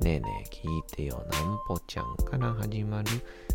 [0.00, 3.08] ねえねえ聞いてよなんぽちゃんから始まる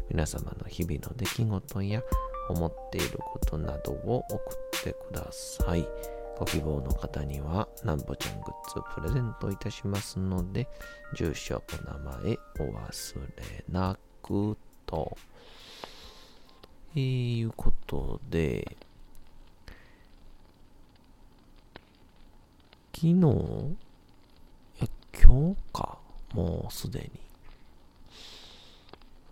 [0.10, 2.02] 皆様の日々の出来事や
[2.50, 5.88] 思っていることなどを送ってください。
[6.38, 10.68] ご希望の方にはなんぽちゃんグッズプレゼントいたしますので、
[11.16, 15.18] 住所、お名前お忘れなくと。
[16.96, 18.78] えー、いうことで、
[22.94, 23.16] 昨日、い
[24.82, 24.88] や、
[25.24, 26.03] 今日か。
[26.34, 27.10] もうすでに。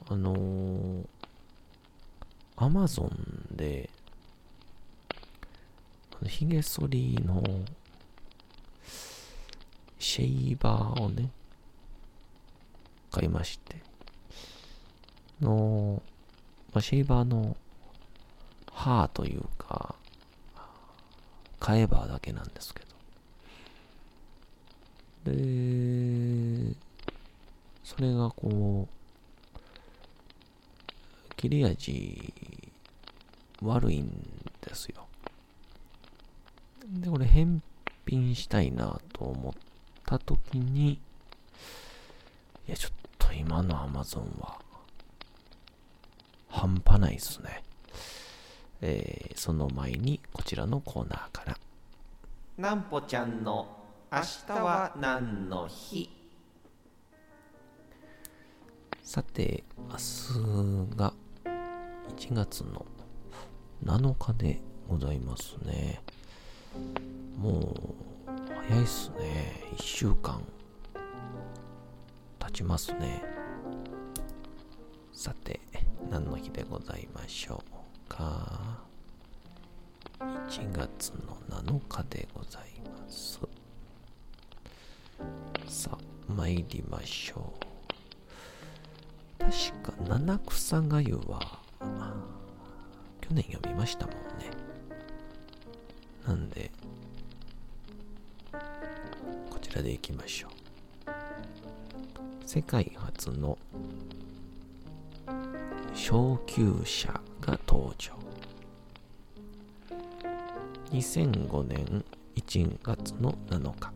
[0.09, 1.05] あのー、
[2.57, 3.89] アマゾンで、
[6.27, 7.43] ヒゲ剃りの
[9.97, 11.29] シェイバーをね、
[13.11, 13.75] 買いまして、
[15.41, 16.01] の、
[16.73, 17.55] まあ、シェイバーの
[18.71, 19.95] 歯というか、
[21.59, 22.81] 買えばだけなんですけ
[25.25, 25.31] ど。
[25.31, 25.31] で、
[27.95, 28.89] それがこう、
[31.35, 32.33] 切れ味
[33.61, 34.09] 悪いん
[34.61, 35.07] ですよ。
[36.87, 37.61] で、これ返
[38.07, 39.53] 品したいなと思っ
[40.05, 40.99] た時に、い
[42.67, 44.57] や、ちょっと今の Amazon は
[46.47, 47.61] 半端ないっすね。
[48.79, 51.57] えー、その前にこちらのコーナーから。
[52.57, 53.67] なんぽちゃんの
[54.09, 56.20] 明日は何の日？
[59.13, 61.13] さて、明日が
[62.17, 62.85] 1月の
[63.83, 66.01] 7日でございますね。
[67.37, 68.31] もう、
[68.69, 69.65] 早いっすね。
[69.75, 70.41] 1週間
[72.39, 73.21] 経ちますね。
[75.11, 75.59] さて、
[76.09, 78.79] 何の日でございましょうか。
[80.21, 83.41] 1月の7日でございます。
[85.67, 85.97] さあ、
[86.31, 87.70] 参りましょう。
[89.51, 91.59] 確か七草がゆは
[93.19, 94.49] 去年読みましたもんね。
[96.25, 96.71] なんで
[99.49, 100.51] こちらでいきましょう。
[102.45, 103.57] 世界初の
[105.93, 107.09] 昇級者
[107.41, 108.13] が登場。
[110.91, 112.05] 2005年
[112.37, 113.91] 1月の7日。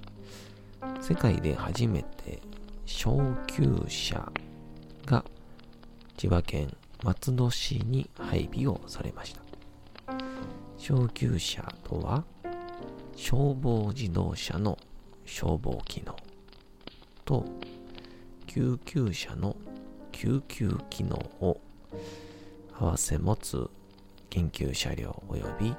[1.02, 2.42] 世界で初めて
[2.86, 3.18] 昇
[3.48, 4.30] 級者
[6.26, 9.42] 千葉県松戸市に配備をされました。
[10.76, 12.24] 昇級車とは、
[13.16, 14.76] 消防自動車の
[15.24, 16.16] 消防機能
[17.26, 17.46] と、
[18.48, 19.56] 救急車の
[20.12, 21.62] 救急機能を
[22.74, 23.70] 合わせ持つ
[24.32, 25.76] 緊急車両及び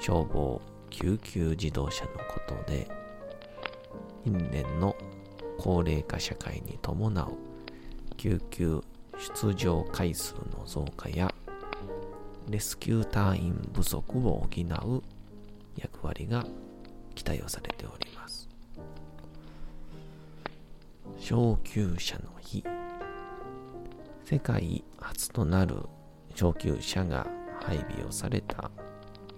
[0.00, 2.88] 消防救急自動車のことで、
[4.24, 4.96] 近年の
[5.58, 7.36] 高齢化社会に伴う
[8.16, 8.80] 救急
[9.22, 11.32] 出場回数の増加や
[12.48, 14.48] レスキュー隊員不足を補
[14.88, 15.02] う
[15.76, 16.44] 役割が
[17.14, 18.48] 期待をされております。
[21.18, 22.64] 昇級者の日。
[24.24, 25.76] 世界初となる
[26.34, 27.26] 昇級者が
[27.60, 28.72] 配備をされた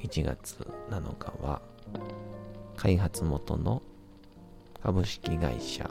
[0.00, 1.60] 1月7日は
[2.76, 3.82] 開発元の
[4.82, 5.90] 株式会社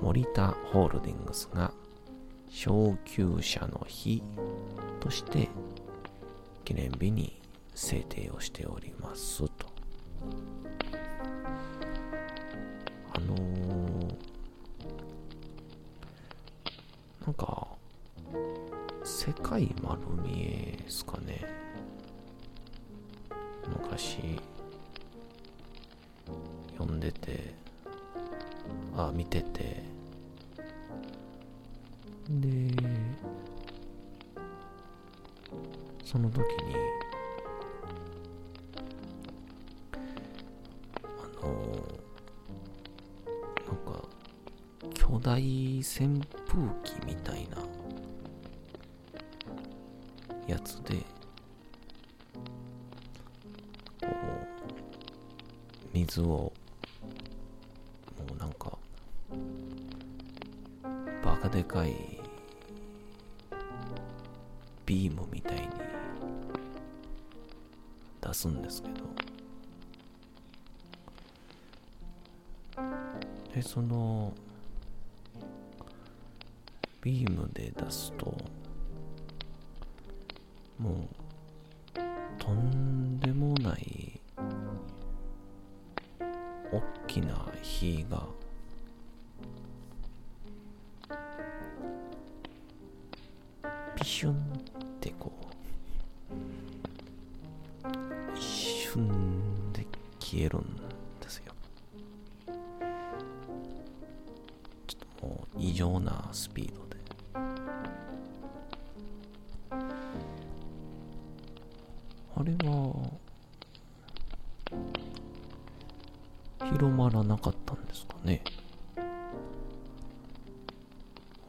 [0.00, 1.72] 森田ホールディングスが
[2.56, 4.22] 昇級者の日
[5.00, 5.48] として
[6.64, 7.42] 記念日に
[7.74, 9.66] 制定をしておりますと。
[13.12, 14.14] あのー、
[17.26, 17.66] なんか、
[19.02, 21.44] 世界丸見えですかね。
[23.68, 24.38] 昔、
[26.78, 27.52] 読んでて、
[28.96, 29.93] あ、見てて、
[32.30, 32.48] で
[36.04, 36.74] その時に
[41.02, 41.52] あの
[43.66, 44.08] なんか
[44.94, 45.38] 巨大
[45.80, 47.58] 扇風機みたいな
[50.46, 50.94] やつで
[54.00, 54.08] こう
[55.92, 56.52] 水を
[68.24, 68.94] 出すんですけど。
[73.54, 74.32] でその
[77.02, 78.34] ビームで出すと
[80.78, 84.20] もうとんでもない
[86.72, 88.26] 大きな火が
[117.34, 118.42] なかったんですかね。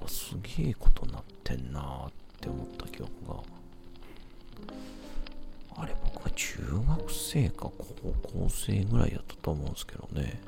[0.08, 2.12] すげえことなってんなーっ
[2.42, 3.44] て思った記憶が。
[5.78, 10.42] あれ僕は中学生か高校生ぐらいやったと思うんですけどね。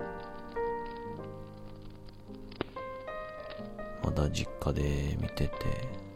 [4.03, 6.06] まだ実家で見てて。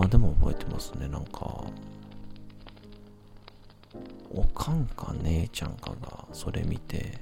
[0.00, 1.62] 今でも覚えてますねなんか。
[4.32, 7.18] おかんか姉ちゃんかがそれ見て。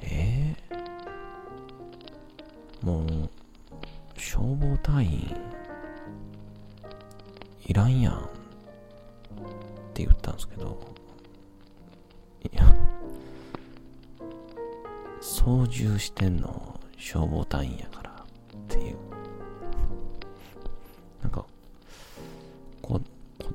[0.00, 3.28] えー、もう
[4.16, 5.36] 消防隊員
[7.66, 8.18] いらんやんっ
[9.92, 10.78] て言ったんですけど。
[12.44, 12.72] いや。
[15.20, 18.03] 操縦してんの消防隊員やから。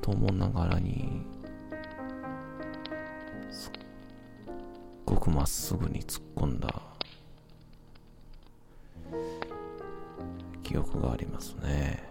[0.10, 1.22] 子供ながらに
[3.52, 3.72] すっ
[5.06, 6.68] ごくまっすぐに突っ込んだ
[10.64, 12.04] 記憶がありますね。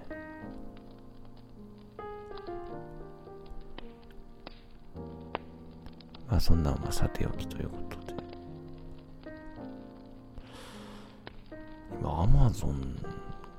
[6.31, 8.15] まあそんなんはさておきということで。
[12.01, 12.97] 今アマゾン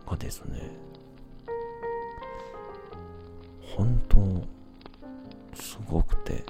[0.10, 0.89] がですね
[3.80, 4.18] 本当
[5.56, 6.44] すごくて。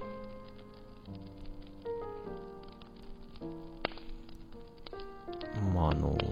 [5.71, 6.25] まああの例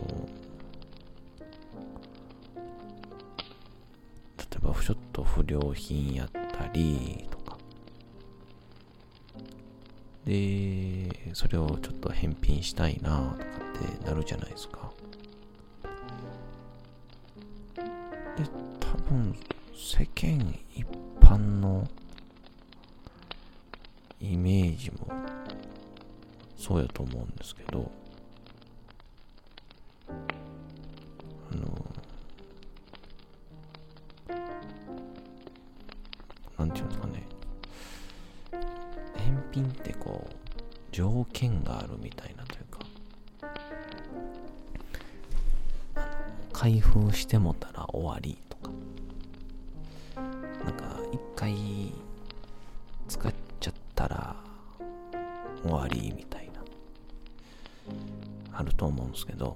[4.56, 7.60] えばちょっと不良品やったりとか。
[10.26, 14.92] でそれをちょっと返品したいなとかってなるじゃないですか。
[17.76, 18.44] で
[18.80, 19.36] 多分
[19.76, 20.87] 世間一
[21.28, 21.86] 般の
[24.22, 25.10] イメージも
[26.56, 27.92] そうやと思うんですけど
[31.52, 31.86] あの
[36.58, 37.24] なんていうんですかね。
[39.18, 40.34] 返品ってこう
[40.94, 42.80] 条件があるみたいなというか
[46.54, 48.38] 開封してもたら終わり
[51.12, 51.94] 一回
[53.08, 54.36] 使っちゃったら
[55.64, 56.62] 終わりみたいな
[58.54, 59.56] あると思うんですけど。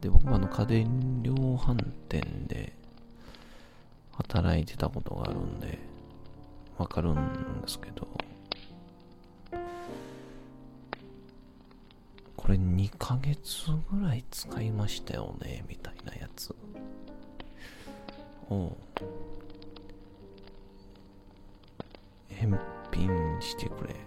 [0.00, 1.76] で僕もあの家電量販
[2.08, 2.72] 店で
[4.12, 5.78] 働いてたことがあるんで
[6.78, 8.08] わかるんですけど
[12.36, 16.54] これ2ヶ月ぐらい使いましたよねみたいなやつ
[18.48, 18.76] を
[22.40, 22.58] 返
[22.90, 24.02] 品してくれって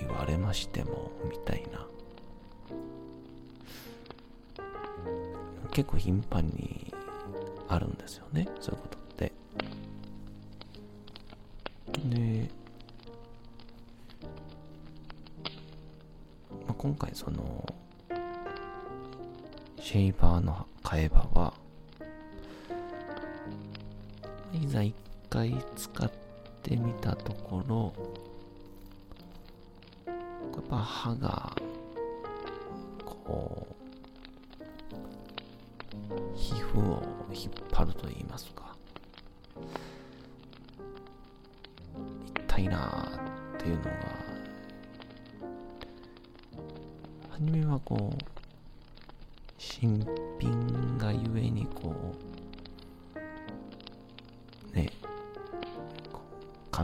[0.00, 1.86] 言われましてもみたいな。
[5.72, 6.94] 結構頻繁に
[7.66, 9.32] あるんですよねそういうことって。
[12.08, 12.48] で、
[16.50, 17.66] まあ、今回その
[19.80, 21.54] シェイバーの替え刃は
[24.54, 24.94] いざ一
[25.28, 26.10] 回使っ
[26.62, 27.92] てみたところ
[30.06, 30.12] や
[30.60, 31.52] っぱ歯が
[33.04, 33.74] こう
[36.36, 38.76] 皮膚を引っ張ると言いますか
[42.46, 43.90] 痛いなーっていうのが
[47.30, 48.18] 初めはこう
[49.58, 50.06] 新
[50.38, 52.13] 品がゆえにこう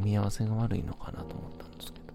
[0.00, 2.07] 噛み合わせが悪いのかなと思ったんですけど。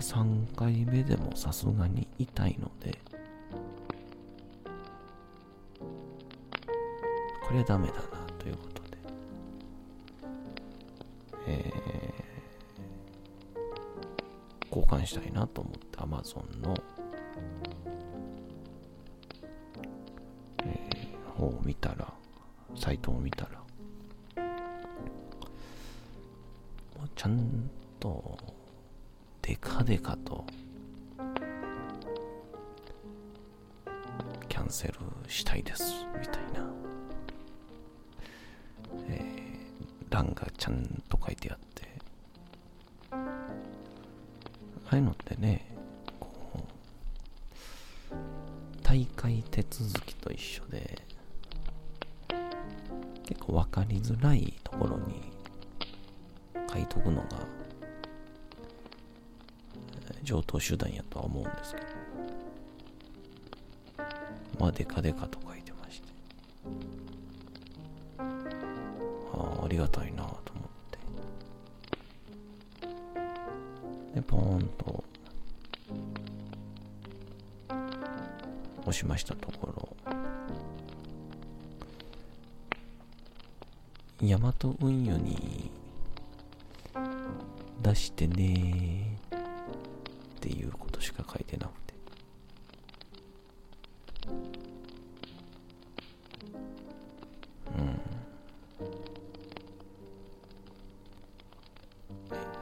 [0.00, 2.98] 3回目でもさすがに痛いので。
[7.42, 8.00] これはダメだな
[8.38, 8.98] ということで。
[11.46, 16.76] えー、交換したいなと思って Amazon の
[21.38, 22.12] 方を見たら、
[22.76, 23.60] サイトを見たら、
[27.20, 28.38] ちゃんと、
[29.42, 30.42] デカデカと、
[34.48, 34.94] キャンセル
[35.28, 36.66] したいです、みたいな、
[39.06, 41.88] えー、欄がちゃんと書いてあって、
[43.10, 43.16] あ
[44.92, 45.76] あいうのってね、
[48.82, 51.02] 大会手続きと一緒で、
[53.26, 55.29] 結構分かりづらいところに
[56.72, 57.28] 書いとくのが
[60.22, 61.86] 上等手段やとは思うんですけど。
[64.58, 66.08] まあデカデカと書いてまして。
[69.32, 70.36] ああありがたいなと思っ
[70.90, 70.98] て。
[74.14, 75.02] でポーンと
[78.82, 79.88] 押しましたところ。
[84.22, 85.70] ヤマト運輸に
[87.90, 91.94] 出してねっていうことしか書いてなくて。
[97.76, 98.00] うん。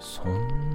[0.01, 0.68] そんな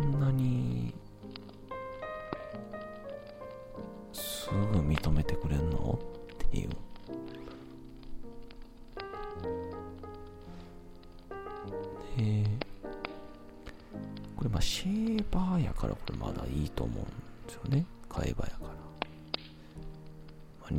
[17.04, 17.08] う
[17.44, 17.86] んですよね。
[18.10, 18.70] 買えばやから。
[18.70, 20.76] まあ、2、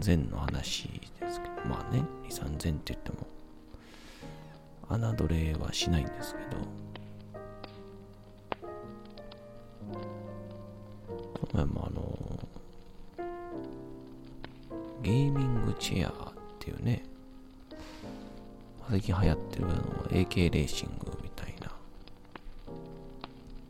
[0.00, 0.88] 3000の話
[1.20, 3.26] ですけど、まあね、2、3000って言っても、
[4.88, 6.56] 侮れはしないんですけど、
[11.34, 12.38] この前もあの、
[15.02, 17.04] ゲーミングチェアっていうね、
[18.88, 19.74] 最近流行ってるあの
[20.10, 21.72] AK レーシングみたいな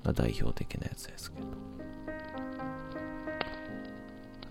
[0.04, 1.46] が代表的なやつですけど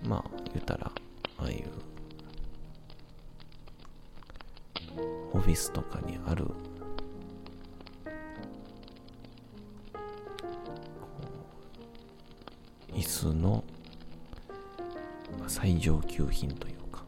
[0.07, 0.91] まあ言ったら
[1.37, 1.65] ああいう
[5.33, 6.45] オフィスとかにある
[12.93, 13.63] 椅子の
[15.47, 17.03] 最上級品というか。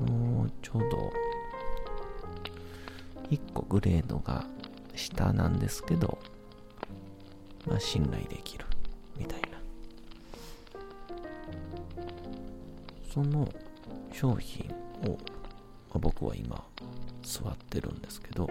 [0.00, 1.12] もうちょうど
[3.30, 4.46] 1個グレードが
[4.94, 6.18] 下なんですけど、
[7.66, 8.64] まあ信頼できる
[9.16, 9.48] みたいな。
[13.12, 13.46] その
[14.12, 14.70] 商品
[15.06, 15.16] を、ま
[15.96, 16.64] あ、僕は今
[17.22, 18.48] 座ってるんですけど、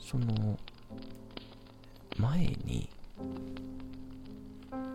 [0.00, 0.58] その
[2.16, 2.88] 前に、
[4.70, 4.94] あの、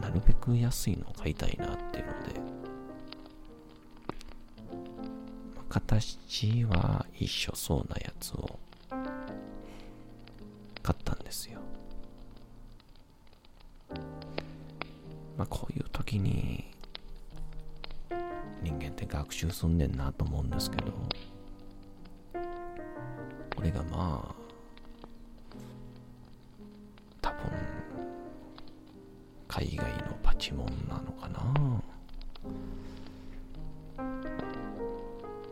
[0.00, 2.40] なるべく安いのを買いたいなっていうので、
[5.56, 8.58] まあ、形は一緒そうなやつを
[11.30, 11.60] ですよ。
[15.38, 16.64] まあこういう時に
[18.64, 20.92] 人間って学習すんねんなと思うんですけど、
[23.54, 24.34] これがまあ
[27.22, 27.38] 多分
[29.46, 31.80] 海外のパチモンなのかな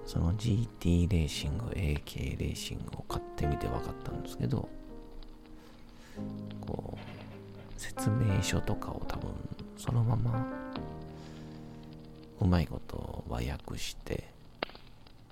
[0.05, 4.69] その GT レーシング AK レーシングを買ってみて分かったんですけど
[7.99, 9.33] 説明書とかを多分
[9.77, 10.47] そのまま
[12.41, 14.29] うまいこと和訳して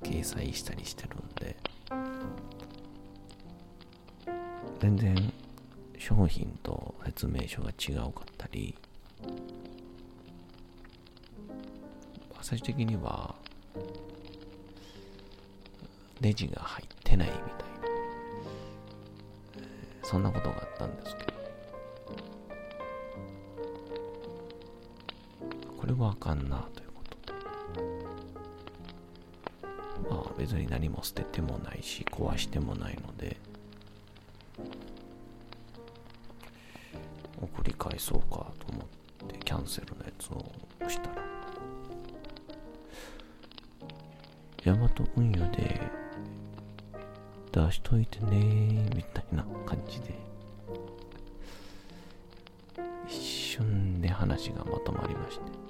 [0.03, 1.57] 掲載したりしてるんで
[4.81, 5.33] 全然
[5.97, 8.75] 商品と説明書が違うかったり
[12.43, 13.37] 最終的には
[16.21, 17.43] レジが入ってないみたい
[19.63, 21.26] な、そんなことがあったんですけど
[25.99, 27.03] はあかんなというこ
[30.07, 33.37] とまあ別に何も捨ててもないし壊してもないので。
[37.41, 40.45] 送り返そうかと思ってキャンセルのやつを
[40.81, 41.23] 押したら。
[44.65, 45.81] ヤマト運輸で
[47.53, 50.15] 出しといてねみたいな感じで。
[53.07, 55.66] 一瞬で話がまとまりまして。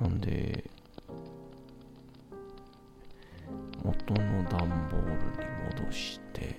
[0.00, 0.64] なんで
[3.82, 5.48] 元の段ボールに
[5.80, 6.58] 戻して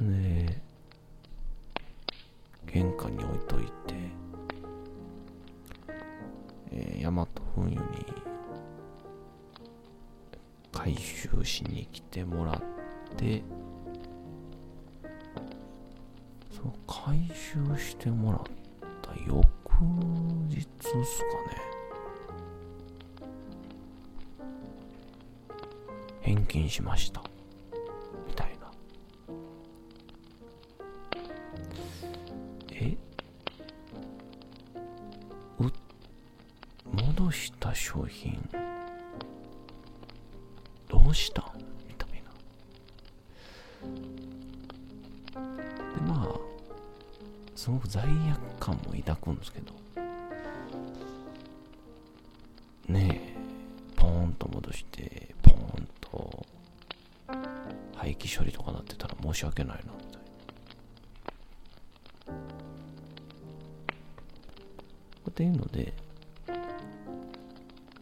[0.00, 0.62] で
[2.66, 4.18] 玄関に置いといて
[6.70, 7.78] えー、ヤマト運輸に
[10.70, 12.56] 回収しに来てもらっ
[13.16, 13.42] て
[16.50, 18.42] そう回収してもらっ
[19.08, 19.36] た翌
[20.48, 21.04] 日っすかね。
[26.20, 27.22] 返金しました。
[28.26, 28.70] みたいな。
[32.72, 32.96] え？
[35.60, 35.72] う
[36.92, 38.38] 戻した商品。
[40.88, 41.44] どうしたん？
[41.88, 42.30] みたいな。
[45.94, 46.38] でまあ
[47.54, 48.08] すごく罪悪
[48.58, 49.72] 感も抱くんですけど。
[52.88, 53.36] ねえ
[53.96, 56.46] ポーンと戻してポーンと
[57.94, 60.28] 廃棄処理とかなってたら申し訳ないなみたいな。
[65.28, 65.92] っていうので
[66.46, 66.54] ま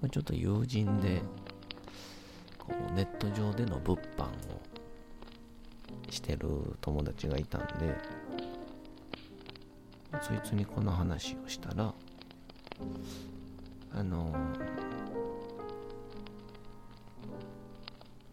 [0.04, 1.20] あちょっと友人で
[2.58, 4.28] こうネット上での物販を
[6.10, 6.48] してる
[6.80, 7.94] 友達がいたんで
[10.22, 11.92] そいつにこの話をしたら
[13.92, 14.34] あの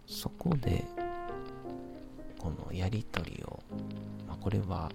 [0.07, 0.86] そこで
[2.38, 3.59] このやり取りを、
[4.27, 4.91] まあ、これは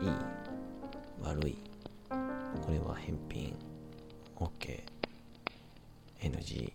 [0.00, 0.10] いい
[1.22, 1.56] 悪い
[2.08, 3.54] これは返品
[4.36, 4.82] OK
[6.20, 6.72] NG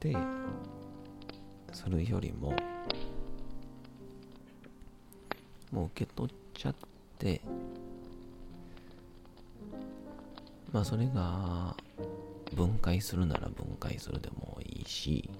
[0.00, 0.16] で
[1.72, 2.54] するよりも
[5.70, 6.74] もう受け取っちゃっ
[7.20, 7.40] て
[10.72, 11.76] まあそれが
[12.54, 15.30] 分解するなら分解するでもいいし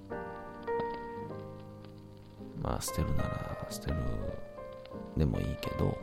[2.61, 3.97] まあ捨てるなら捨てる
[5.17, 5.97] でもいいけど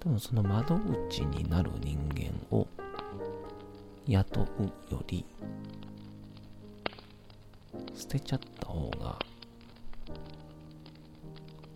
[0.00, 2.66] 多分その窓口になる人間を
[4.06, 5.24] 雇うより
[7.94, 9.18] 捨てちゃった方が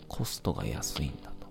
[0.09, 1.47] コストが安いんだと。
[1.47, 1.49] っ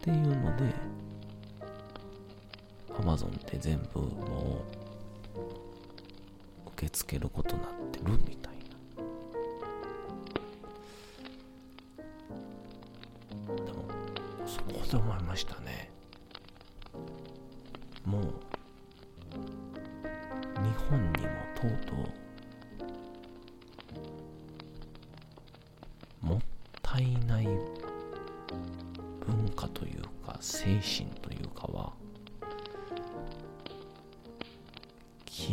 [0.00, 0.64] ていうので
[2.90, 4.64] Amazon って全部も
[5.36, 5.40] う
[6.74, 8.54] 受け付けることになってるみたい
[13.46, 13.54] な。
[13.64, 13.84] でも
[14.46, 15.73] そこで思いましたね。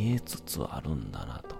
[0.01, 1.55] 消えつつあるんだなと。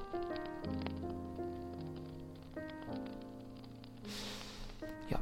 [5.10, 5.20] いや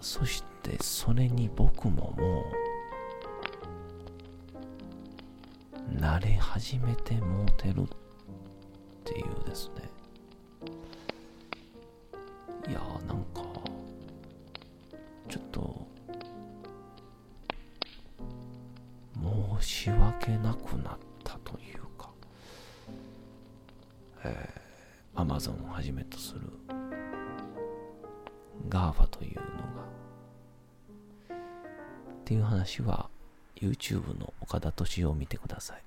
[0.00, 2.44] そしてそれに僕もも
[5.90, 7.86] う慣れ始めてもうてるっ
[9.02, 9.90] ていうですね。
[34.92, 35.82] 岡田敏夫を見てください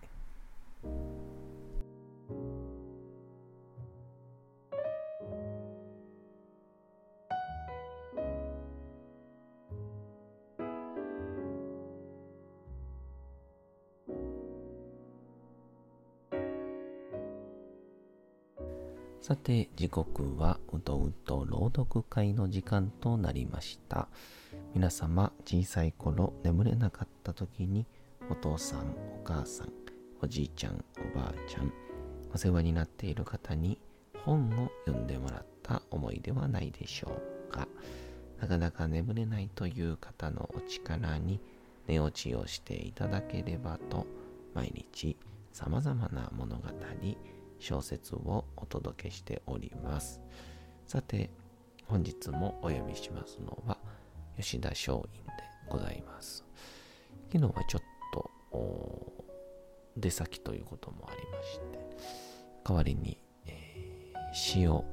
[19.21, 24.07] さて、時刻はうとうと朗読会の時間となりました。
[24.75, 27.87] 皆様、小さい頃眠れなかった時に、
[28.27, 29.71] お父さん、お母さん、
[30.21, 30.83] おじいちゃん、
[31.13, 31.71] おばあちゃん、
[32.33, 33.79] お世話になっている方に
[34.23, 37.67] 本を読んでもらった思いではないでしょうか。
[38.39, 41.39] なかなか眠れないという方のお力に
[41.87, 44.07] 寝落ちをしていただければと、
[44.55, 45.17] 毎日
[45.51, 46.63] 様々な物語、
[47.59, 50.19] 小説をお届けしております。
[50.87, 51.29] さて、
[51.85, 53.77] 本日もお読みしますのは、
[54.35, 55.09] 吉田松陰で
[55.69, 56.43] ございます。
[57.31, 57.81] 昨日はちょっ、
[59.97, 61.79] 出先ということもありまして、
[62.63, 64.83] 代わりに、えー詩を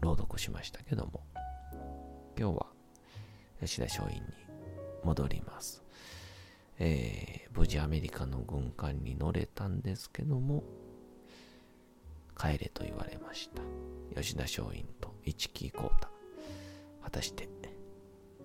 [0.00, 1.24] 朗読しましたけども、
[2.38, 2.66] 今日は
[3.60, 4.20] 吉田松陰に
[5.02, 5.82] 戻ります。
[6.78, 10.64] えー無事アメリカの軍艦に乗れたんですけども、
[12.36, 13.62] 帰れと言われました。
[14.20, 16.08] 吉田松陰と一木幸太。
[17.02, 17.48] 果たして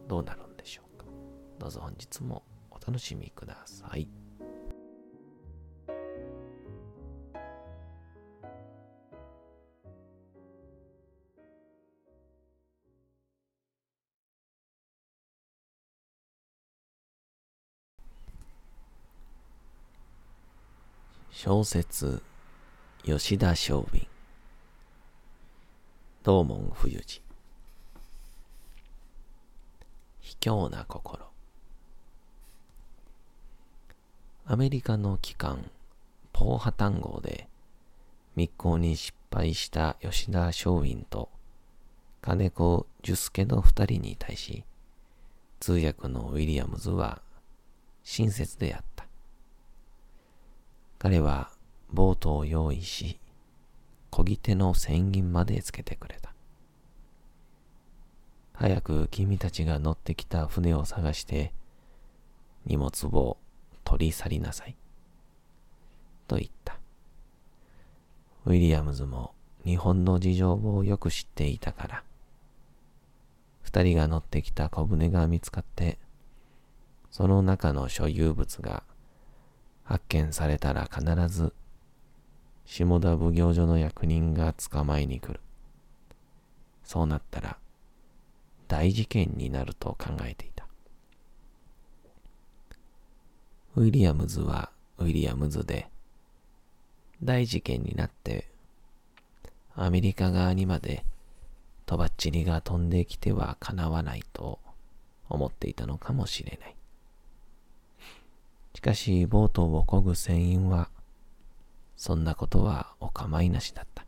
[0.10, 1.06] どうなるんでしょうか。
[1.60, 2.44] どうぞ本日も
[2.82, 4.08] お楽しみください。
[21.32, 22.22] 小説
[23.04, 24.10] 吉田松陰
[26.22, 27.22] 道門冬治
[30.20, 31.29] 卑怯な心。
[34.52, 35.70] アメリカの機関
[36.34, 37.48] ポーハタン号で
[38.36, 41.30] 密航に失敗した吉田松陰と
[42.20, 44.64] 金子寿助の二人に対し
[45.60, 47.22] 通訳のウィリアムズは
[48.04, 49.06] 親切であった
[50.98, 51.52] 彼は
[51.94, 53.20] ボートを用意し、
[54.12, 56.34] 漕ぎ手の船銀までつけてくれた。
[58.54, 61.54] 早く君たちが乗ってきた船を探して、
[62.66, 63.38] 荷物を
[63.90, 64.76] 取り去りなさい。
[66.28, 66.78] と言った。
[68.46, 69.34] ウィリアムズも
[69.66, 72.04] 日本の事情をよく知っていたから、
[73.64, 75.98] 二人が乗ってきた小舟が見つかって、
[77.10, 78.84] その中の所有物が
[79.84, 81.52] 発見されたら必ず
[82.66, 85.40] 下田奉行所の役人が捕まえに来る。
[86.84, 87.58] そうなったら
[88.68, 90.69] 大事件になると考えていた。
[93.80, 95.88] ウィリアムズはウィリアムズで
[97.24, 98.46] 大事件になって
[99.74, 101.06] アメリカ側にまで
[101.86, 104.60] とばっちりが飛んできてはかなわないと
[105.30, 106.76] 思っていたのかもしれない。
[108.76, 110.90] しかし、ボートを漕ぐ船員は、
[111.96, 114.06] そんなことはお構いなしだった。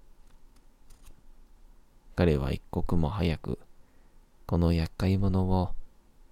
[2.17, 3.57] 彼は一刻も早く、
[4.47, 5.73] この厄介者を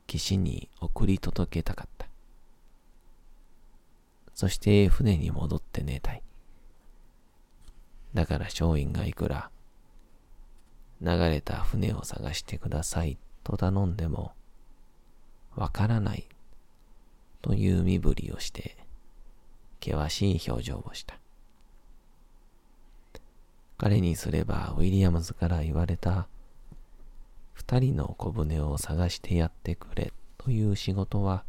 [0.07, 1.98] 岸に送り届けたかった。
[4.39, 6.23] そして船に戻って寝たい。
[8.13, 9.51] だから松陰がいくら、
[11.01, 14.31] 流れた船を探してくださいと頼んでも、
[15.57, 16.29] わからない
[17.41, 18.77] という身振りをして、
[19.83, 21.19] 険しい表情をした。
[23.77, 26.29] 彼にすれば、ウィリアムズから言われた、
[27.51, 31.43] 二人の小舟を探してやってくれという仕事は、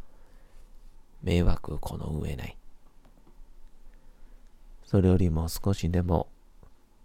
[1.23, 2.57] 迷惑この上ない。
[4.91, 6.27] それよりも少しでも、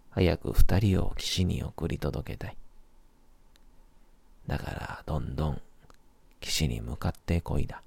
[0.09, 2.57] 早く二人を岸に送り届けたい。
[4.45, 5.61] だから、どんどん
[6.41, 7.81] 岸に向かってこいだ。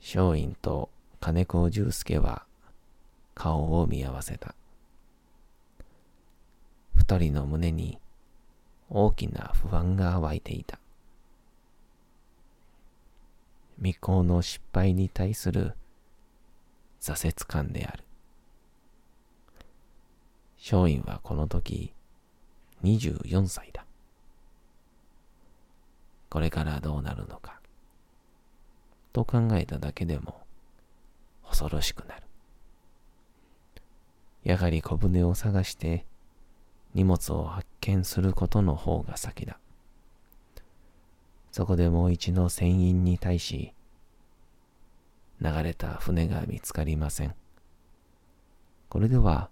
[0.00, 2.44] 松陰と金子重介は
[3.36, 4.56] 顔を見合わせた。
[6.96, 8.00] 二人の胸に
[8.90, 10.80] 大きな不安が湧いていた。
[13.76, 15.76] 未行の失敗に対する
[17.02, 18.04] 挫折感である。
[20.56, 21.92] 松陰はこの時
[22.84, 23.84] 24歳だ。
[26.30, 27.60] これからどうなるのか。
[29.12, 30.42] と考えただけでも
[31.44, 32.22] 恐ろしくなる。
[34.44, 36.06] やはり小舟を探して
[36.94, 39.58] 荷物を発見することの方が先だ。
[41.50, 43.74] そこでもう一度船員に対し、
[45.42, 47.34] 流れた船が見つかりません。
[48.88, 49.50] これでは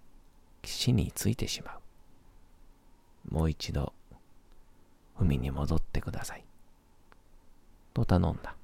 [0.61, 1.79] 岸についてしま
[3.29, 3.33] う。
[3.33, 3.91] もう一度
[5.19, 6.45] 海に戻ってください。
[7.93, 8.55] と頼んだ。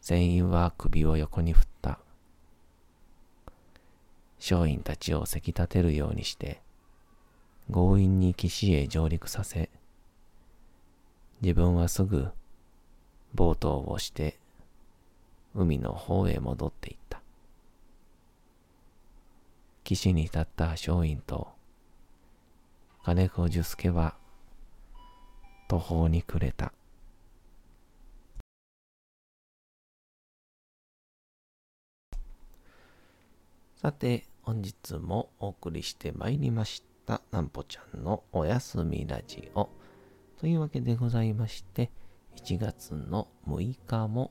[0.00, 2.00] 船員は首を横に振った。
[4.40, 6.60] 商員たちをせき立てるようにして、
[7.70, 9.70] 強引に岸へ上陸させ、
[11.42, 12.30] 自分はすぐ、
[13.34, 14.38] ボートを押して、
[15.54, 17.20] 海の方へ戻っていった。
[19.84, 21.48] 岸に立った松陰と、
[23.04, 24.14] 金子寿助は、
[25.68, 26.72] 途方に暮れた。
[33.76, 39.70] さて、本日もお送りしてまいりました、なんぽちゃんのおやすみラジオ。
[40.38, 41.90] というわけでございまして、
[42.36, 44.30] 1月の6日も